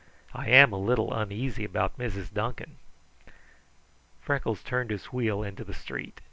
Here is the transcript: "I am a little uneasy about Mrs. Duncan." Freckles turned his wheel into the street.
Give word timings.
"I 0.33 0.49
am 0.49 0.73
a 0.73 0.79
little 0.79 1.13
uneasy 1.13 1.63
about 1.63 1.99
Mrs. 1.99 2.33
Duncan." 2.33 2.77
Freckles 4.19 4.63
turned 4.63 4.89
his 4.89 5.05
wheel 5.13 5.43
into 5.43 5.63
the 5.63 5.75
street. 5.75 6.19